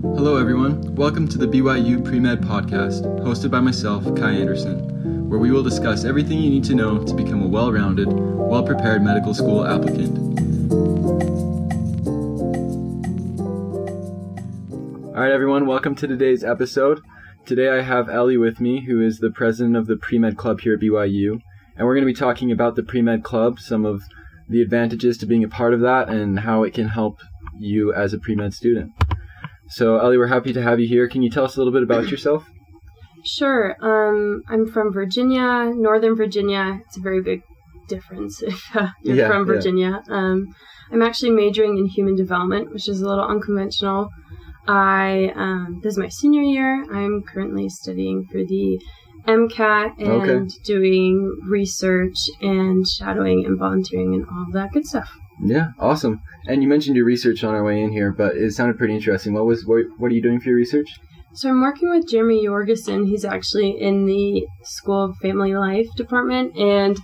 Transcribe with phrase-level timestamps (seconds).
[0.00, 0.94] Hello, everyone.
[0.94, 5.64] Welcome to the BYU Pre Med Podcast, hosted by myself, Kai Anderson, where we will
[5.64, 9.66] discuss everything you need to know to become a well rounded, well prepared medical school
[9.66, 10.16] applicant.
[15.16, 17.00] All right, everyone, welcome to today's episode.
[17.44, 20.60] Today I have Ellie with me, who is the president of the Pre Med Club
[20.60, 21.40] here at BYU,
[21.76, 24.02] and we're going to be talking about the Pre Med Club, some of
[24.48, 27.18] the advantages to being a part of that, and how it can help
[27.58, 28.92] you as a pre med student.
[29.68, 31.08] So, Ellie, we're happy to have you here.
[31.08, 32.48] Can you tell us a little bit about yourself?
[33.24, 33.76] Sure.
[33.82, 36.80] Um, I'm from Virginia, Northern Virginia.
[36.86, 37.42] It's a very big
[37.88, 39.52] difference if uh, you're Yeah, from yeah.
[39.54, 40.02] Virginia.
[40.08, 40.54] Um,
[40.90, 44.08] I'm actually majoring in human development, which is a little unconventional.
[44.66, 46.84] I um, this is my senior year.
[46.92, 48.80] I'm currently studying for the
[49.26, 50.48] MCAT and Okay.
[50.64, 55.10] doing research and shadowing and volunteering and all that good stuff.
[55.40, 56.20] Yeah, awesome.
[56.46, 59.34] And you mentioned your research on our way in here, but it sounded pretty interesting.
[59.34, 60.88] What was what, what are you doing for your research?
[61.34, 63.06] So I'm working with Jeremy Jorgensen.
[63.06, 66.98] He's actually in the School of Family Life department, and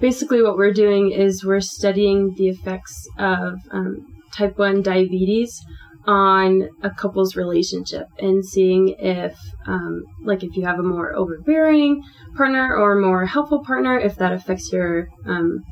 [0.00, 5.60] basically what we're doing is we're studying the effects of um, type one diabetes
[6.06, 12.02] on a couple's relationship and seeing if, um, like, if you have a more overbearing
[12.36, 15.62] partner or more helpful partner, if that affects your um,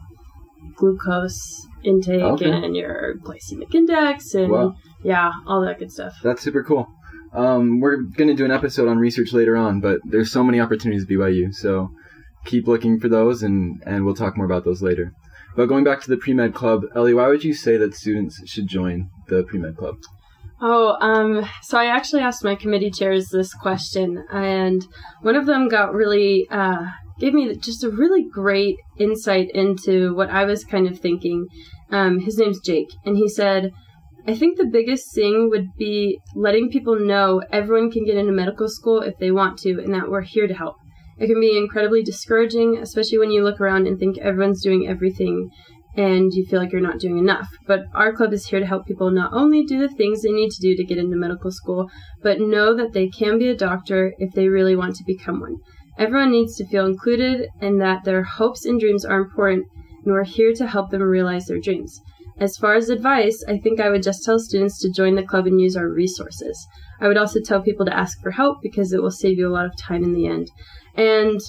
[0.76, 2.50] glucose intake Okay.
[2.50, 4.74] and your glycemic index and Wow.
[5.02, 6.14] yeah, all that good stuff.
[6.22, 6.88] That's super cool.
[7.34, 10.60] Um, we're going to do an episode on research later on, but there's so many
[10.60, 11.90] opportunities at BYU, so
[12.46, 15.12] keep looking for those, and, and we'll talk more about those later.
[15.54, 18.40] But going back to the pre med club, Ellie, why would you say that students
[18.48, 19.96] should join the pre med club?
[20.60, 24.82] Oh, um, so I actually asked my committee chairs this question, and
[25.22, 26.86] one of them got really, uh,
[27.18, 31.46] gave me just a really great insight into what I was kind of thinking.
[31.90, 33.70] Um, his name's Jake, and he said,
[34.26, 38.68] I think the biggest thing would be letting people know everyone can get into medical
[38.68, 40.76] school if they want to, and that we're here to help.
[41.18, 45.50] It can be incredibly discouraging, especially when you look around and think everyone's doing everything
[45.96, 47.48] and you feel like you're not doing enough.
[47.66, 50.50] But our club is here to help people not only do the things they need
[50.50, 51.90] to do to get into medical school,
[52.22, 55.56] but know that they can be a doctor if they really want to become one.
[55.98, 59.66] Everyone needs to feel included and that their hopes and dreams are important,
[60.04, 62.00] and we're here to help them realize their dreams.
[62.38, 65.48] As far as advice, I think I would just tell students to join the club
[65.48, 66.68] and use our resources.
[67.00, 69.50] I would also tell people to ask for help because it will save you a
[69.50, 70.48] lot of time in the end.
[70.94, 71.40] And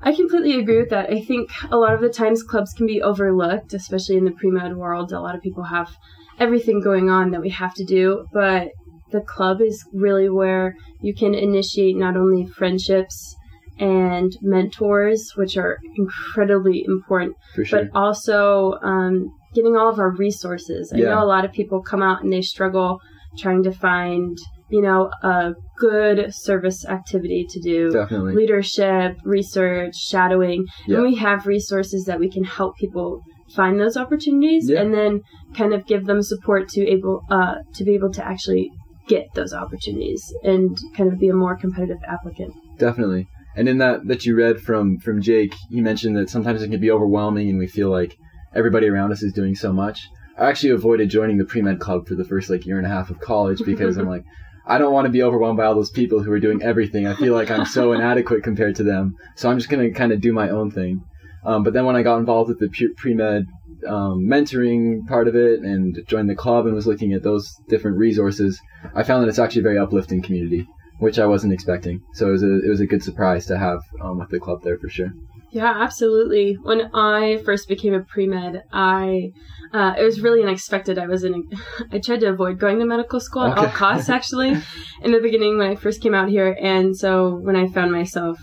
[0.00, 1.10] I completely agree with that.
[1.10, 4.50] I think a lot of the times clubs can be overlooked, especially in the pre
[4.50, 5.10] med world.
[5.10, 5.90] A lot of people have
[6.38, 8.68] everything going on that we have to do, but
[9.10, 13.36] the club is really where you can initiate not only friendships
[13.78, 17.84] and mentors, which are incredibly important, sure.
[17.84, 20.92] but also um, getting all of our resources.
[20.94, 21.10] I Yeah.
[21.10, 23.00] know a lot of people come out and they struggle
[23.38, 24.36] trying to find,
[24.70, 28.34] you know, a good service activity to do Definitely.
[28.34, 30.96] leadership, research, shadowing, Yeah.
[30.96, 33.22] and we have resources that we can help people
[33.54, 34.80] find those opportunities Yeah.
[34.82, 35.20] and then
[35.56, 38.70] kind of give them support to able uh, to be able to actually
[39.08, 42.54] get those opportunities and kind of be a more competitive applicant.
[42.78, 43.26] Definitely.
[43.54, 46.80] And in that that you read from from Jake, he mentioned that sometimes it can
[46.80, 48.16] be overwhelming and we feel like
[48.54, 50.08] everybody around us is doing so much.
[50.38, 53.10] I actually avoided joining the pre-med club for the first like year and a half
[53.10, 54.24] of college because I'm like
[54.66, 57.06] I don't want to be overwhelmed by all those people who are doing everything.
[57.06, 59.16] I feel like I'm so inadequate compared to them.
[59.36, 61.02] So I'm just going to kind of do my own thing.
[61.44, 63.46] Um, but then when I got involved with the pu- pre-med
[63.88, 67.98] um, mentoring part of it and joined the club and was looking at those different
[67.98, 68.60] resources,
[68.94, 70.68] I found that it's actually a very uplifting community
[71.02, 72.00] which I wasn't expecting.
[72.14, 74.62] So it was a it was a good surprise to have um, with the club
[74.62, 75.12] there for sure.
[75.50, 76.54] Yeah, absolutely.
[76.62, 79.32] When I first became a pre med, I
[79.74, 80.98] uh, it was really unexpected.
[80.98, 81.50] I was in.
[81.92, 84.08] I tried to avoid going to medical school at all costs.
[84.18, 84.56] Actually,
[85.02, 88.38] in the beginning when I first came out here, and so when I found myself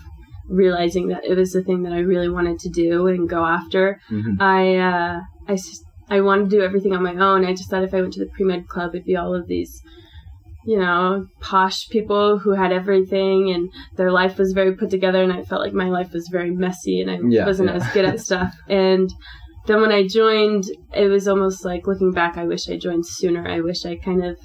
[0.50, 4.02] realizing that it was the thing that I really wanted to do and go after,
[4.10, 5.58] hmm I uh, I
[6.10, 7.46] I wanted to do everything on my own.
[7.46, 9.48] I just thought if I went to the pre med club, it'd be all of
[9.48, 9.82] these,
[10.66, 15.24] you know, posh people who had everything and their life was very put together.
[15.24, 17.76] And I felt like my life was very messy and I Yeah, wasn't yeah.
[17.76, 18.54] as good at stuff.
[18.68, 19.10] And
[19.68, 23.48] then when I joined, it was almost like looking back, I wish I joined sooner.
[23.48, 24.38] I wish I kind of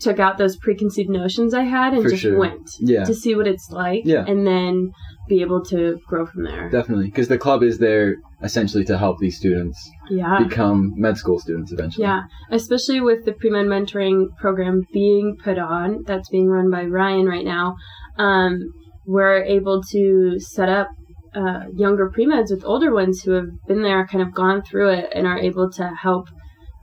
[0.00, 2.38] took out those preconceived notions I had and For just sure.
[2.38, 4.24] went Yeah, to see what it's like Yeah.
[4.26, 4.92] and then
[5.28, 6.68] be able to grow from there.
[6.70, 10.38] definitely, because the club is there essentially to help these students yeah.
[10.46, 12.04] become med school students eventually.
[12.04, 17.26] Yeah, especially with the pre-med mentoring program being put on, that's being run by Ryan
[17.26, 17.76] right now.
[18.18, 18.72] Um,
[19.06, 20.88] we're able to set up
[21.34, 25.10] uh, younger pre-meds with older ones who have been there, kind of gone through it,
[25.14, 26.28] and are able to help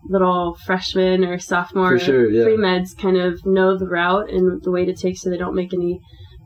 [0.05, 2.43] little freshmen or sophomore sure, yeah.
[2.43, 5.55] pre meds kind of know the route and the way to take so they don't
[5.55, 5.99] make any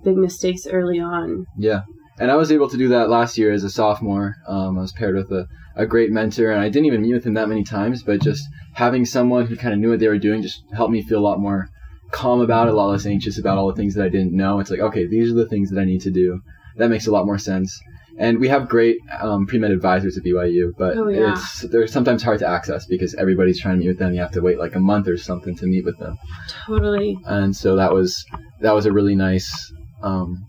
[0.06, 1.46] big mistakes early on.
[1.58, 1.82] Yeah.
[2.18, 4.36] And I was able to do that last year as a sophomore.
[4.48, 7.26] Um, I was paired with a, a great mentor, and I didn't even meet with
[7.26, 10.18] him that many times, but just having someone who kind of knew what they were
[10.18, 11.68] doing just helped me feel a lot more
[12.12, 14.60] calm about it, a lot less anxious about all the things that I didn't know.
[14.62, 16.40] It's like, okay, these are the things that I need to do.
[16.78, 17.78] That makes a lot more sense.
[18.18, 21.34] And we have great um, pre-med advisors at BYU, but Oh, yeah.
[21.34, 24.14] it's they're sometimes hard to access because everybody's trying to meet with them.
[24.14, 26.18] You have to wait like a month or something to meet with them
[26.66, 27.18] Totally.
[27.26, 28.26] and so that was
[28.62, 29.50] that was a really nice
[30.02, 30.46] um,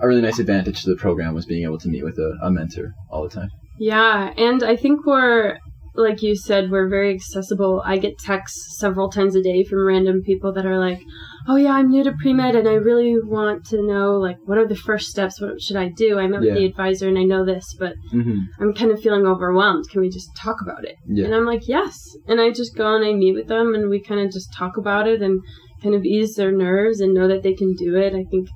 [0.00, 2.50] a really nice advantage to the program was being able to meet with a, a
[2.50, 3.50] mentor all the time.
[3.78, 5.58] Yeah, and I think we're
[5.94, 7.82] like you said, we're very accessible.
[7.84, 11.00] I get texts several times a day from random people that are like,
[11.46, 14.58] "Oh yeah, I'm new to pre med, and I really want to know like what
[14.58, 15.40] are the first steps?
[15.40, 16.18] What should I do?
[16.18, 16.50] I met Yeah.
[16.50, 18.38] with the advisor, and I know this, but Mm-hmm.
[18.60, 19.88] I'm kind of feeling overwhelmed.
[19.90, 21.96] Can we just talk about it?" Yeah, And I'm like, "Yes."
[22.26, 24.76] And I just go and I meet with them, and we kind of just talk
[24.76, 25.40] about it and
[25.82, 28.14] kind of ease their nerves and know that they can do it.
[28.14, 28.48] I think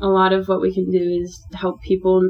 [0.00, 2.22] a lot of what we can do is help people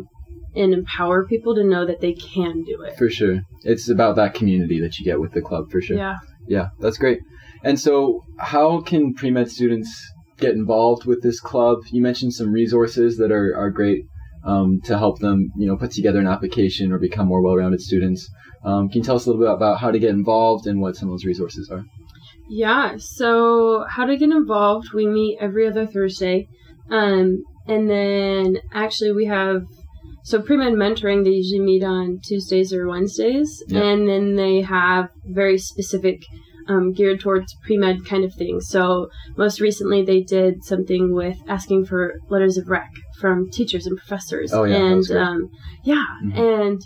[0.59, 2.97] and empower people to know that they can do it.
[2.99, 3.41] for sure.
[3.63, 5.97] It's about that community that you get with the club for sure.
[5.97, 6.17] Yeah.
[6.47, 7.21] Yeah, that's great.
[7.63, 9.91] And so, how can pre med students
[10.39, 11.79] get involved with this club?
[11.91, 14.05] You mentioned some resources that are, are great
[14.45, 18.29] um, to help them, you know, put together an application or become more well-rounded students.
[18.65, 20.97] Um, can you tell us a little bit about how to get involved and what
[20.97, 21.85] some of those resources are?
[22.49, 26.49] Yeah, so how to get involved, we meet every other Thursday.
[26.91, 29.63] Um, and then actually we have,
[30.29, 33.51] so pre-med mentoring, they usually meet on Tuesdays or Wednesdays.
[33.67, 33.83] Yeah.
[33.83, 36.19] And then they have very specific,
[36.69, 38.69] um, geared towards pre-med kind of things.
[38.69, 39.09] So
[39.39, 42.91] most recently they did something with asking for letters of rec
[43.21, 44.53] from teachers and professors.
[44.53, 45.49] Oh, yeah, And, um,
[45.83, 46.39] yeah, Mhm.
[46.39, 46.81] and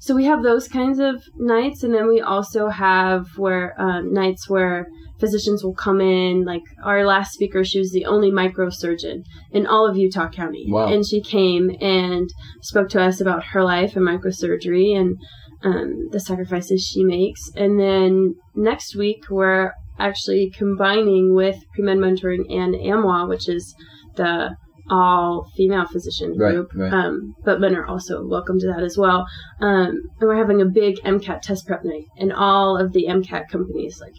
[0.00, 4.48] so we have those kinds of nights, and then we also have where um, nights
[4.50, 6.44] where physicians will come in.
[6.44, 10.86] Like our last speaker, she was the only microsurgeon in all of Utah County, Wow.
[10.92, 12.28] and she came and
[12.62, 15.16] spoke to us about her life and microsurgery and
[15.62, 17.40] um, the sacrifices she makes.
[17.56, 23.74] And then next week, we're actually combining with pre-med mentoring and AMWA, which is
[24.16, 24.54] the
[24.90, 26.68] all female physician Right, group.
[26.74, 26.92] right.
[26.92, 29.26] Um, but men are also welcome to that as well.
[29.60, 29.86] Um,
[30.18, 33.98] and we're having a big MCAT test prep night, and all of the MCAT companies
[34.00, 34.14] like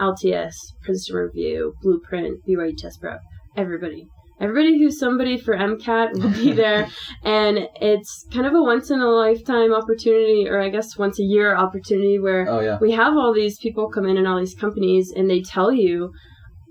[0.00, 0.52] LTS,
[0.82, 3.20] Princeton Review, Blueprint, BYU Test Prep,
[3.56, 4.06] everybody.
[4.40, 6.88] Everybody who's somebody for MCAT will be there,
[7.22, 11.22] and it's kind of a once in a lifetime opportunity, or I guess once a
[11.22, 14.54] year opportunity where Oh yeah, we have all these people come in and all these
[14.54, 16.12] companies and they tell you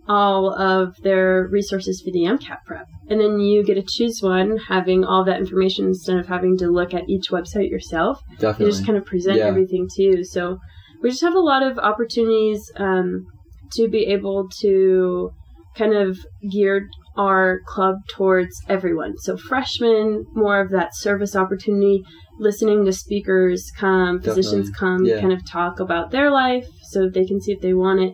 [0.08, 2.88] all of their resources for the MCAT prep.
[3.08, 6.68] And then you get to choose one having all that information instead of having to
[6.68, 8.20] look at each website yourself.
[8.58, 9.46] They just kind of present Yeah.
[9.46, 10.24] everything to you.
[10.26, 10.58] So
[11.02, 13.26] we just have a lot of opportunities um,
[13.74, 15.32] to be able to
[15.76, 16.18] kind of
[16.52, 16.88] gear
[17.18, 19.14] our club towards everyone.
[19.20, 22.04] So freshmen, more of that service opportunity,
[22.40, 25.20] listening to speakers come, physicians come, Yeah.
[25.20, 28.14] kind of talk about their life so they can see if they want it.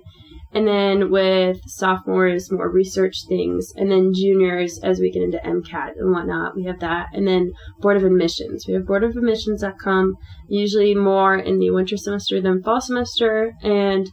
[0.54, 3.72] And then with sophomores, more research things.
[3.76, 7.08] And then juniors, as we get into MCAT and whatnot, we have that.
[7.14, 8.66] And then Board of Admissions.
[8.68, 10.16] We have Board of Admissions that come
[10.48, 13.54] usually more in the winter semester than fall semester.
[13.62, 14.10] And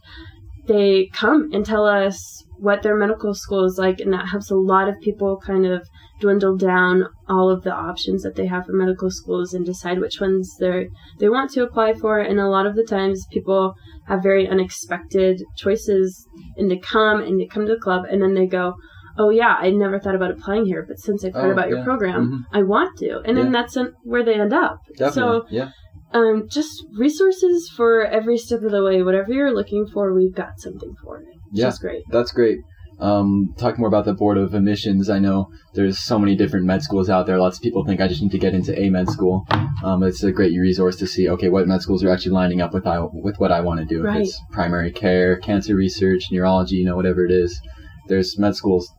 [0.67, 3.99] they come and tell us what their medical school is like.
[3.99, 5.87] And that helps a lot of people kind of
[6.21, 10.21] dwindle down all of the options that they have for medical schools and decide which
[10.21, 10.87] ones they
[11.19, 12.19] they want to apply for.
[12.19, 13.75] And a lot of the times people
[14.07, 16.27] have very unexpected choices
[16.57, 18.75] and they come and they come to the club and then they go,
[19.17, 21.79] Oh yeah, I never thought about applying here, but since I've heard Oh, about your
[21.79, 21.83] yeah.
[21.85, 22.57] program, Mhm.
[22.57, 23.21] I want to.
[23.25, 24.79] And then that's where they end up.
[24.97, 25.13] Definitely.
[25.13, 25.69] So yeah.
[26.13, 29.01] um, just resources for every step of the way.
[29.03, 31.34] Whatever you're looking for, we've got something for it.
[31.55, 31.67] Yeah.
[31.67, 32.03] is great.
[32.09, 32.59] That's great.
[32.97, 35.09] Um, talk more about the board of admissions.
[35.09, 37.37] I know there's so many different med schools out there.
[37.37, 39.45] Lots of people think I just need to get into a med school.
[39.83, 41.27] Um, it's a great resource to see.
[41.29, 43.85] Okay, what med schools are actually lining up with I with what I want to
[43.85, 44.01] do.
[44.01, 44.21] Right.
[44.21, 47.59] If it's primary care, cancer research, neurology, you know, whatever it is.
[48.07, 48.89] There's med schools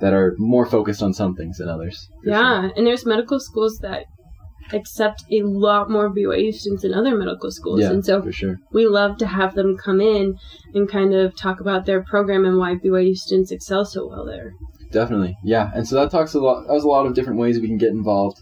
[0.00, 2.08] that are more focused on some things than others.
[2.24, 2.72] Yeah, sure.
[2.76, 4.04] and there's medical schools that
[4.72, 8.58] accept a lot more BYU students than other medical schools, Yeah, and so for sure.
[8.72, 10.38] we love to have them come in
[10.74, 14.52] and kind of talk about their program and why BYU students excel so well there.
[14.90, 15.70] Definitely, yeah.
[15.74, 16.66] And so that talks a lot.
[16.66, 18.38] That was a lot of different ways we can get involved.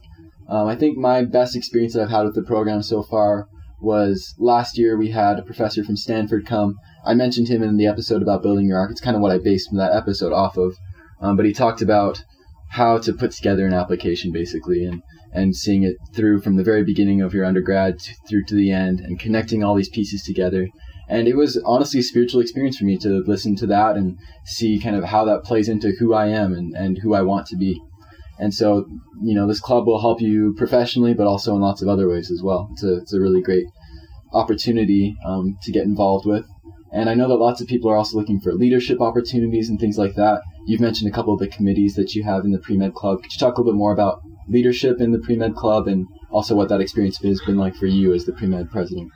[0.49, 3.46] Um, I think my best experience that I've had with the program so far
[3.80, 4.96] was last year.
[4.96, 6.75] We had a professor from Stanford come.
[7.06, 8.90] I mentioned him in the episode about building your arc.
[8.90, 10.76] It's kind of what I based that episode off of.
[11.20, 12.25] Um, but he talked about
[12.70, 16.84] how to put together an application, basically, and and seeing it through from the very
[16.84, 20.68] beginning of your undergrad to, through to the end, and connecting all these pieces together.
[21.08, 24.78] And it was honestly a spiritual experience for me to listen to that and see
[24.78, 27.56] kind of how that plays into who I am and, and who I want to
[27.56, 27.80] be.
[28.38, 28.87] And so,
[29.20, 32.30] you know, this club will help you professionally, but also in lots of other ways
[32.30, 32.70] as well.
[32.72, 33.66] It's a, it's a really great
[34.32, 36.46] opportunity um, to get involved with.
[36.92, 39.99] And I know that lots of people are also looking for leadership opportunities and things
[39.99, 40.42] like that.
[40.66, 43.22] You've mentioned a couple of the committees that you have in the pre med club.
[43.22, 46.07] Could you talk a little bit more about leadership in the pre med club and
[46.30, 49.11] also what that experience has been like for you as the pre med president?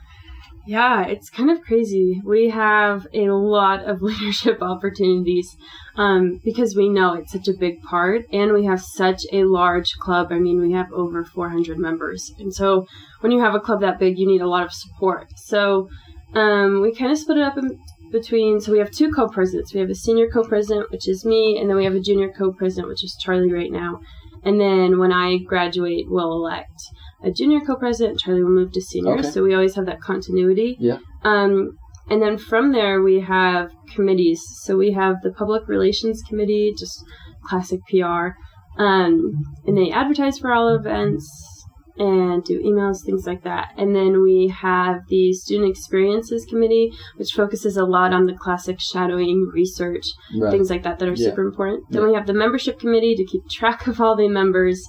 [0.67, 2.21] Yeah, it's kind of crazy.
[2.25, 5.55] We have a lot of leadership opportunities
[5.95, 9.93] um, because we know it's such a big part and we have such a large
[9.99, 10.31] club.
[10.31, 12.31] I mean, we have over 400 members.
[12.39, 12.87] And so
[13.19, 15.27] when you have a club that big, you need a lot of support.
[15.35, 15.87] So
[16.33, 17.77] um, we kind of split it up in
[18.11, 19.73] between, so we have two co presidents.
[19.73, 22.31] We have a senior co president, which is me, and then we have a junior
[22.35, 23.99] co president, which is Charlie right now.
[24.45, 26.79] And then when I graduate, we'll elect
[27.23, 28.19] a junior co-president.
[28.19, 29.29] Charlie will move to senior, Okay.
[29.29, 30.77] so we always have that continuity.
[30.79, 30.99] Yeah.
[31.23, 31.77] Um,
[32.09, 34.39] and then from there, we have committees.
[34.61, 37.03] So we have the public relations committee, just
[37.43, 38.29] classic PR,
[38.77, 39.33] um,
[39.65, 41.54] and they advertise for all events
[41.97, 43.69] and do emails, things like that.
[43.77, 48.79] And then we have the student experiences committee, which focuses a lot on the classic
[48.79, 50.03] shadowing research
[50.37, 50.51] Right.
[50.51, 51.29] things like that that are Yeah.
[51.29, 51.83] super important.
[51.89, 52.07] Then Yeah.
[52.09, 54.81] we have the membership committee to keep track of all the members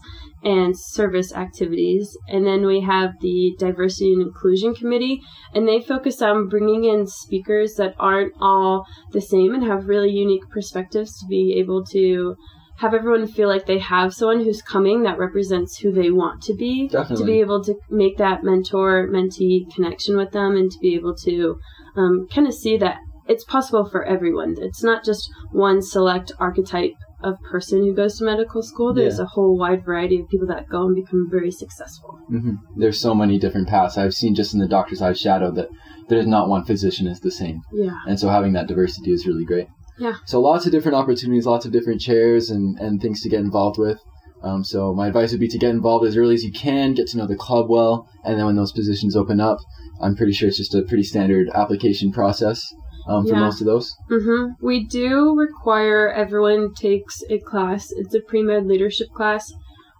[0.42, 2.16] and service activities.
[2.28, 5.20] And then we have the diversity and inclusion committee,
[5.54, 10.10] and they focus on bringing in speakers that aren't all the same and have really
[10.10, 12.36] unique perspectives to be able to
[12.78, 16.54] have everyone feel like they have someone who's coming that represents who they want to
[16.54, 20.94] be to be able to make that mentor mentee connection with them and to be
[20.94, 21.58] able to
[21.96, 24.54] um, kind of see that it's possible for everyone.
[24.58, 26.92] It's not just one select archetype
[27.22, 28.92] of person who goes to medical school.
[28.94, 29.24] There's Yeah.
[29.24, 32.18] a whole wide variety of people that go and become very successful.
[32.28, 33.96] hmm There's so many different paths.
[33.98, 35.68] I've seen just in the doctors I've shadowed that
[36.08, 37.62] there's not one physician is the same.
[37.72, 37.94] Yeah.
[38.06, 39.66] And so having that diversity is really great.
[39.98, 40.14] Yeah.
[40.26, 43.78] So lots of different opportunities, lots of different chairs and, and things to get involved
[43.78, 43.98] with.
[44.42, 47.06] Um, so my advice would be to get involved as early as you can, get
[47.08, 49.58] to know the club well, and then when those positions open up,
[50.00, 52.62] I'm pretty sure it's just a pretty standard application process
[53.08, 53.40] um, for Yeah.
[53.40, 53.94] most of those.
[54.08, 57.90] hmm We do require everyone takes a class.
[57.90, 59.50] It's a pre med leadership class.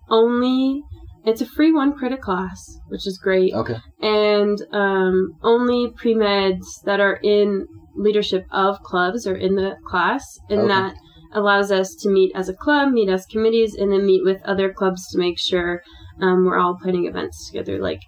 [0.09, 0.83] Only,
[1.25, 3.53] it's a free one credit class, which is great.
[3.55, 3.77] Okay.
[4.03, 10.39] and um, only pre meds that are in leadership of clubs or in the class,
[10.49, 10.69] and Okay.
[10.69, 10.95] that
[11.33, 14.73] allows us to meet as a club, meet as committees, and then meet with other
[14.73, 15.83] clubs to make sure
[16.21, 17.79] um, we're all planning events together.
[17.79, 18.01] Like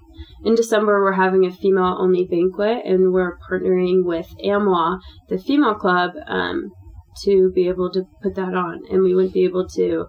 [0.44, 5.74] in December, we're having a female only banquet, and we're partnering with AMWA, the female
[5.74, 6.70] club, um,
[7.24, 10.06] to be able to put that on, and we wouldn't be able to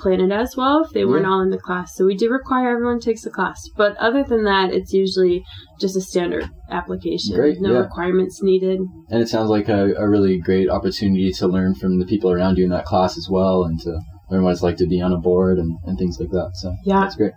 [0.00, 1.94] plan it as well if they weren't all in the class.
[1.94, 3.60] So we do require everyone takes the class.
[3.76, 5.44] But other than that, it's usually
[5.80, 7.34] just a standard application.
[7.34, 7.78] Great, no yeah.
[7.80, 8.80] requirements needed.
[9.08, 12.58] And it sounds like a, a really great opportunity to learn from the people around
[12.58, 15.12] you in that class as well and to learn what it's like to be on
[15.12, 16.52] a board and, and things like that.
[16.54, 17.00] So Yeah.
[17.00, 17.32] that's great.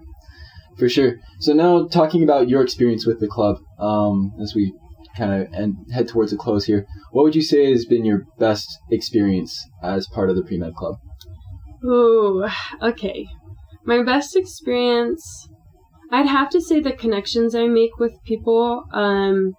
[0.78, 1.16] For sure.
[1.40, 4.74] So now talking about your experience with the club, um, as we
[5.16, 8.24] kind of and head towards a close here, what would you say has been your
[8.40, 10.96] best experience as part of the pre-med club?
[11.84, 12.46] Ooh,
[12.82, 13.28] okay.
[13.86, 15.50] My best experience,
[16.12, 18.86] I'd have to say the connections I make with people.
[18.94, 19.54] Um,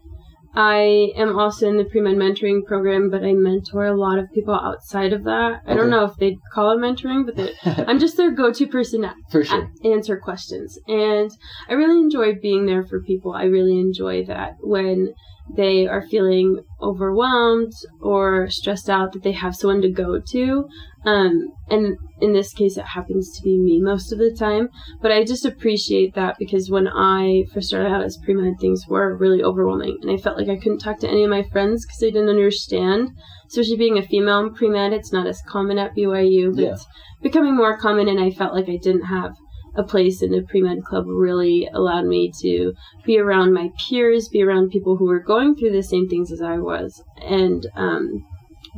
[0.56, 4.54] I am also in the pre-med mentoring program, but I mentor a lot of people
[4.54, 5.62] outside of that.
[5.66, 7.50] I don't know if they'd call it mentoring, but
[7.88, 9.68] I'm just their go-to person to sure.
[9.84, 10.78] a- answer questions.
[10.86, 11.30] And
[11.68, 13.32] I really enjoy being there for people.
[13.32, 15.14] I really enjoy that when
[15.56, 20.66] they are feeling overwhelmed or stressed out that they have someone to go to.
[21.04, 24.68] Um, and in this case, it happens to be me most of the time.
[25.02, 29.16] But I just appreciate that because when I first started out as pre-med, things were
[29.16, 29.98] really overwhelming.
[30.00, 32.30] And I felt like I couldn't talk to any of my friends because they didn't
[32.30, 33.10] understand.
[33.46, 36.72] Especially being a female in pre-med, it's not as common at BYU, but Yeah.
[36.72, 36.86] it's
[37.22, 38.08] becoming more common.
[38.08, 39.34] And I felt like I didn't have
[39.76, 42.72] a place in the pre-med club really allowed me to
[43.04, 46.40] be around my peers, be around people who were going through the same things as
[46.40, 48.24] I was, and um,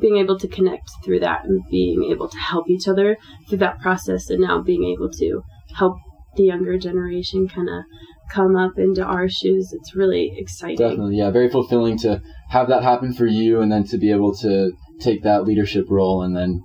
[0.01, 3.17] being able to connect through that and being able to help each other
[3.49, 5.43] through that process, and now being able to
[5.75, 5.99] help
[6.37, 7.85] the younger generation kind of
[8.31, 9.73] come up into our shoes.
[9.73, 10.77] It's really exciting.
[10.77, 11.31] Definitely, yeah.
[11.31, 15.23] Very fulfilling to have that happen for you and then to be able to take
[15.23, 16.63] that leadership role and then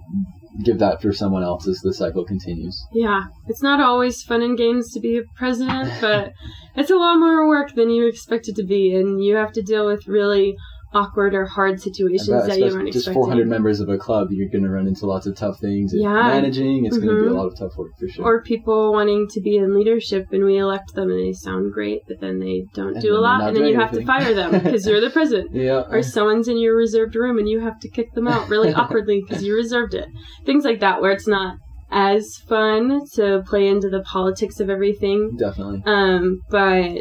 [0.64, 2.86] give that for someone else as the cycle continues.
[2.94, 6.34] Yeah, it's not always fun and games to be a president, but
[6.76, 9.62] it's a lot more work than you expect it to be, and you have to
[9.62, 10.56] deal with really
[10.94, 14.50] awkward or hard situations bet, that you weren't just 400 members of a club, you're
[14.50, 15.94] going to run into lots of tough things.
[15.96, 16.12] Yeah.
[16.12, 18.26] Managing, it's going to be a lot of tough work for sure.
[18.26, 22.02] Or people wanting to be in leadership and we elect them and they sound great,
[22.08, 24.52] but then they don't And do a lot and then you have to fire them
[24.52, 25.56] because you're the president.
[25.56, 25.84] yeah.
[25.90, 29.22] Or someone's in your reserved room and you have to kick them out really awkwardly
[29.26, 30.08] because you reserved it.
[30.46, 31.56] Things like that where it's not
[31.94, 35.36] as fun to play into the politics of everything.
[35.38, 35.84] Definitely.
[35.86, 36.92] Um, but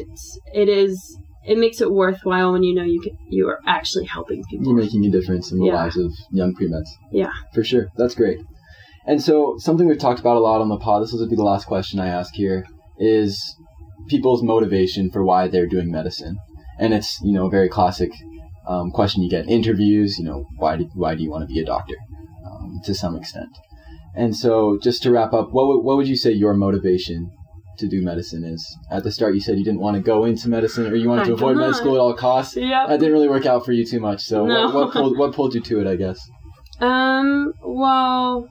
[0.53, 1.17] it is
[1.47, 4.67] it makes it worthwhile when you know you can, you are actually helping people.
[4.67, 5.75] You're making a difference in the Yeah.
[5.75, 6.89] lives of young pre-meds.
[7.13, 7.33] Yeah.
[7.55, 7.89] For sure.
[7.97, 8.39] That's great.
[9.07, 11.43] And so something we've talked about a lot on the pod, this will be the
[11.43, 12.67] last question I ask here,
[12.99, 13.57] is
[14.09, 16.37] people's motivation for why they're doing medicine.
[16.79, 18.11] And it's, you know, a very classic
[18.67, 21.53] um, question you get in interviews, you know, why do, why do you want to
[21.53, 21.97] be a doctor?
[22.47, 23.49] Um, to some extent.
[24.15, 27.31] And so just to wrap up, what, would- what would you say your motivation
[27.81, 28.65] to do medicine is?
[28.91, 31.23] At the start you said you didn't want to go into medicine or you wanted
[31.23, 32.57] I to avoid med school at all costs.
[32.57, 34.23] Yeah, That didn't really work out for you too much.
[34.23, 34.67] So No.
[34.67, 35.87] what, what pulled what pulled you to it?
[35.87, 36.19] I guess.
[36.81, 38.49] Um, well,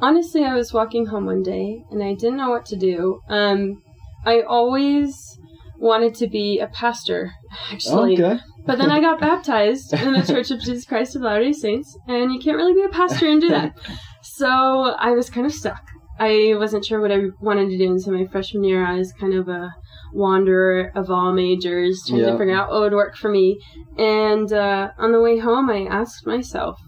[0.00, 3.20] honestly, I was walking home one day and I didn't know what to do.
[3.28, 3.82] Um,
[4.24, 5.38] I always
[5.78, 7.32] wanted to be a pastor,
[7.72, 8.22] actually.
[8.22, 8.40] okay.
[8.64, 11.96] But then I got baptized in the Church of Jesus Christ of Latter day Saints,
[12.08, 13.74] and you can't really be a pastor and do that.
[14.22, 15.80] So I was kind of stuck.
[16.18, 19.12] I wasn't sure what I wanted to do, and so my freshman year, I was
[19.12, 19.70] kind of a
[20.12, 22.32] wanderer of all majors, trying Yeah.
[22.32, 23.58] to figure out what would work for me.
[23.98, 26.78] And uh, on the way home, I asked myself,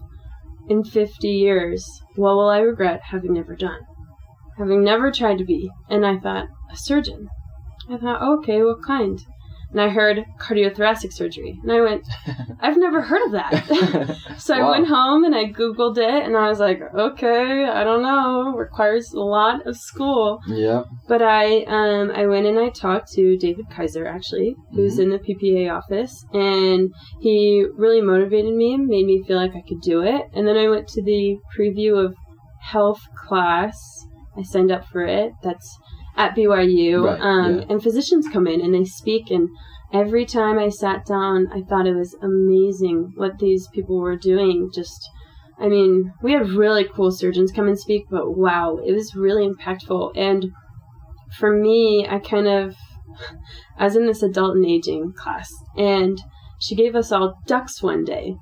[0.67, 1.83] in 50 years,
[2.15, 3.79] what will I regret having never done?
[4.57, 5.69] Having never tried to be.
[5.89, 7.27] And I thought, a surgeon.
[7.89, 9.19] I thought, okay, what kind?
[9.71, 11.59] And I heard cardiothoracic surgery.
[11.61, 12.03] And I went,
[12.59, 14.17] I've never heard of that.
[14.39, 18.01] so I went home and I Googled it and I was like, okay, I don't
[18.01, 18.53] know.
[18.55, 20.39] Requires a lot of school.
[20.47, 20.83] yeah.
[21.07, 25.03] But I um I went and I talked to David Kaiser actually, who's Mhm.
[25.03, 29.61] in the PPA office, and he really motivated me and made me feel like I
[29.67, 30.23] could do it.
[30.33, 32.15] And then I went to the preview of
[32.61, 33.77] health class.
[34.37, 35.31] I signed up for it.
[35.43, 35.67] That's
[36.19, 37.05] at BYU.
[37.05, 37.65] Right, um yeah.
[37.69, 39.49] and physicians come in and they speak and
[39.91, 44.69] every time I sat down I thought it was amazing what these people were doing
[44.73, 45.09] just
[45.59, 49.45] I mean, we had really cool surgeons come and speak, but wow, it was really
[49.45, 50.13] impactful.
[50.15, 50.53] And
[51.37, 52.77] for me, I kind of,
[53.77, 56.17] I was in this adult and aging class, and
[56.61, 58.35] she gave us all ducks one day.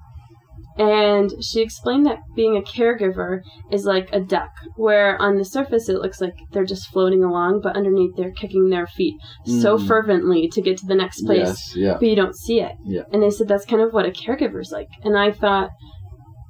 [0.78, 3.40] And she explained that being a caregiver
[3.72, 7.62] is like a duck, where on the surface it looks like they're just floating along,
[7.64, 9.88] but underneath they're kicking their feet so Mm.
[9.88, 11.76] fervently to get to the next place Yes.
[11.76, 11.94] Yeah.
[12.00, 12.74] but you don't see it.
[12.86, 13.04] Yeah.
[13.12, 14.88] And they said that's kind of what a caregiver's like.
[15.04, 15.70] And I thought,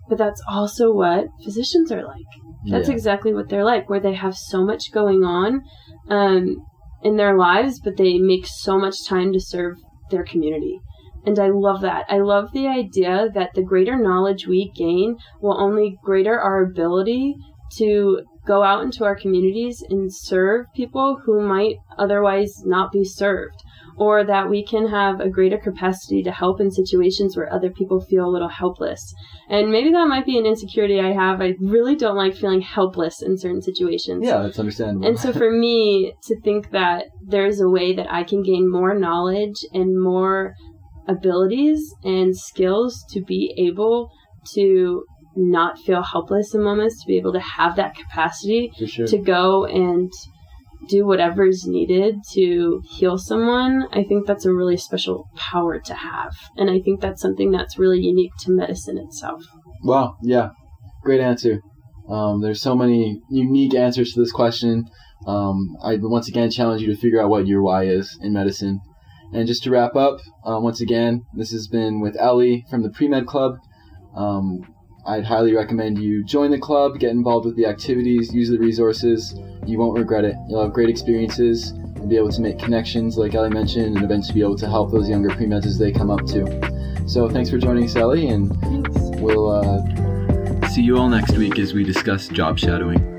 [0.09, 2.25] but that's also what physicians are like.
[2.69, 2.95] That's yeah.
[2.95, 5.61] exactly what they're like, where they have so much going on
[6.09, 6.57] um,
[7.03, 9.77] in their lives, but they make so much time to serve
[10.11, 10.79] their community.
[11.27, 12.05] And I love that.
[12.07, 17.35] I love the idea that the greater knowledge we gain will only greater our ability
[17.75, 23.61] to go out into our communities and serve people who might otherwise not be served.
[23.97, 27.99] Or that we can have a greater capacity to help in situations where other people
[27.99, 29.01] feel a little helpless.
[29.49, 31.41] And maybe that might be an insecurity I have.
[31.41, 34.23] I really don't like feeling helpless in certain situations.
[34.23, 35.07] Yeah, that's understandable.
[35.07, 38.93] And so for me to think that there's a way that I can gain more
[38.93, 40.53] knowledge and more
[41.07, 44.11] abilities and skills to be able
[44.53, 45.03] to
[45.35, 49.05] not feel helpless in moments, to be able to have that capacity sure.
[49.05, 50.11] to go and
[50.87, 55.93] do whatever is needed to heal someone, I think that's a really special power to
[55.93, 56.33] have.
[56.55, 59.43] And I think that's something that's really unique to medicine itself.
[59.83, 60.17] Wow.
[60.23, 60.49] Yeah.
[61.03, 61.61] Great answer.
[62.09, 64.85] Um, there's so many unique answers to this question.
[65.25, 68.79] Um, I once again challenge you to figure out what your why is in medicine.
[69.33, 72.89] And just to wrap up, uh, once again, this has been with Ellie from the
[72.89, 73.57] Pre Med Club.
[74.15, 74.73] Um,
[75.05, 79.33] I'd highly recommend you join the club, get involved with the activities, use the resources.
[79.65, 80.35] You won't regret it.
[80.49, 84.33] You'll have great experiences and be able to make connections, like Ellie mentioned, and eventually
[84.33, 86.45] be able to help those younger pre meds as they come up too.
[87.07, 89.21] So thanks for joining us, Ellie, and Thanks.
[89.21, 93.16] we'll uh, see you all next week as we discuss job shadowing.